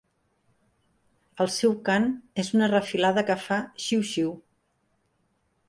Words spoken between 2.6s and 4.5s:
refilada que fa "xiu xiu".